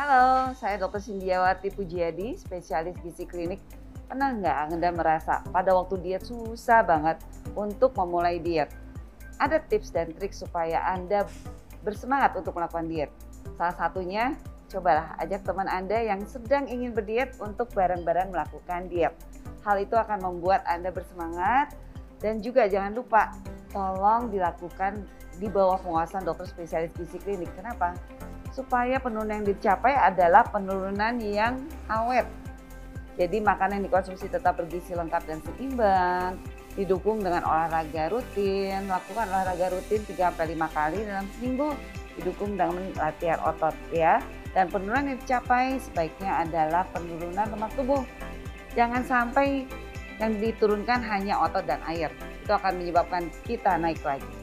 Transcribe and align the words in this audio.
Halo, 0.00 0.56
saya 0.56 0.80
Dr. 0.80 0.96
Sindiawati 0.96 1.76
Pujiadi, 1.76 2.32
spesialis 2.32 2.96
gizi 3.04 3.28
klinik. 3.28 3.60
Pernah 4.08 4.32
nggak 4.32 4.56
Anda 4.72 4.88
merasa 4.96 5.44
pada 5.52 5.76
waktu 5.76 6.00
diet 6.00 6.24
susah 6.24 6.80
banget 6.80 7.20
untuk 7.52 7.92
memulai 7.92 8.40
diet? 8.40 8.72
Ada 9.36 9.60
tips 9.60 9.92
dan 9.92 10.08
trik 10.16 10.32
supaya 10.32 10.80
Anda 10.88 11.28
bersemangat 11.84 12.32
untuk 12.32 12.56
melakukan 12.56 12.88
diet. 12.88 13.12
Salah 13.60 13.76
satunya, 13.76 14.40
cobalah 14.72 15.20
ajak 15.20 15.44
teman 15.44 15.68
Anda 15.68 16.00
yang 16.00 16.24
sedang 16.24 16.64
ingin 16.64 16.96
berdiet 16.96 17.36
untuk 17.36 17.68
bareng-bareng 17.76 18.32
melakukan 18.32 18.88
diet. 18.88 19.12
Hal 19.68 19.84
itu 19.84 20.00
akan 20.00 20.24
membuat 20.24 20.64
Anda 20.64 20.88
bersemangat 20.96 21.76
dan 22.24 22.40
juga 22.40 22.72
jangan 22.72 22.96
lupa 22.96 23.36
tolong 23.68 24.32
dilakukan 24.32 25.04
di 25.36 25.52
bawah 25.52 25.76
pengawasan 25.76 26.24
dokter 26.24 26.48
spesialis 26.48 26.88
gizi 26.96 27.20
klinik. 27.20 27.52
Kenapa? 27.52 27.92
Supaya 28.50 28.98
penurunan 28.98 29.42
yang 29.42 29.48
dicapai 29.48 29.94
adalah 29.94 30.46
penurunan 30.46 31.18
yang 31.22 31.58
awet. 31.86 32.26
Jadi 33.18 33.42
makanan 33.42 33.82
yang 33.82 33.86
dikonsumsi 33.90 34.32
tetap 34.32 34.56
bergizi 34.56 34.96
lengkap 34.96 35.22
dan 35.28 35.38
seimbang, 35.44 36.40
didukung 36.78 37.20
dengan 37.20 37.44
olahraga 37.44 38.08
rutin, 38.08 38.88
lakukan 38.88 39.26
olahraga 39.28 39.74
rutin 39.74 40.00
3-5 40.06 40.36
kali 40.72 40.98
dalam 41.04 41.26
seminggu, 41.36 41.74
didukung 42.16 42.56
dengan 42.56 42.80
latihan 42.96 43.40
otot 43.44 43.76
ya. 43.92 44.22
Dan 44.50 44.66
penurunan 44.66 45.14
yang 45.14 45.18
dicapai 45.20 45.78
sebaiknya 45.78 46.42
adalah 46.42 46.82
penurunan 46.90 47.46
lemak 47.54 47.70
tubuh. 47.78 48.02
Jangan 48.74 49.02
sampai 49.06 49.66
yang 50.18 50.36
diturunkan 50.40 51.04
hanya 51.06 51.38
otot 51.44 51.62
dan 51.68 51.78
air. 51.86 52.10
Itu 52.42 52.56
akan 52.56 52.82
menyebabkan 52.82 53.30
kita 53.46 53.78
naik 53.78 54.02
lagi. 54.02 54.39